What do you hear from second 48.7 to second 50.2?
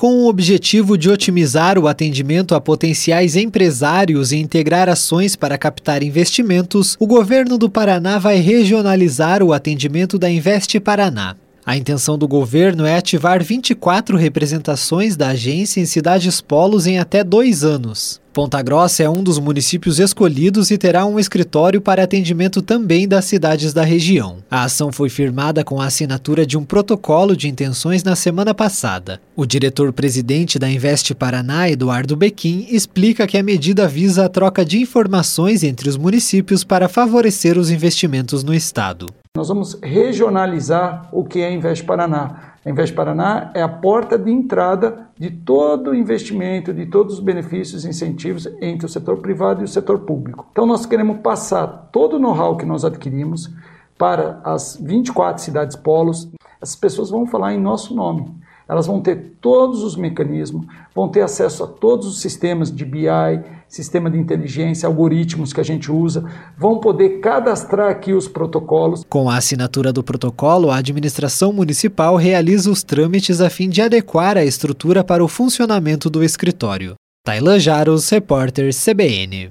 o setor privado e o setor